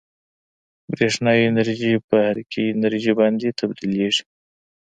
برېښنايي 0.91 1.43
انرژي 1.51 1.93
په 2.07 2.15
حرکي 2.25 2.63
انرژي 2.75 3.13
باندې 3.19 3.47
تبدیلیږي. 3.59 4.23